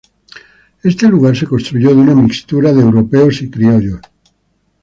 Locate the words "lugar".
1.07-1.37